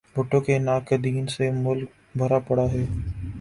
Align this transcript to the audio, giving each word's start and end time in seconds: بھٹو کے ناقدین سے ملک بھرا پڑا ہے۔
بھٹو 0.15 0.39
کے 0.45 0.55
ناقدین 0.59 1.25
سے 1.27 1.45
ملک 1.63 1.89
بھرا 2.17 2.39
پڑا 2.47 2.65
ہے۔ 2.73 2.83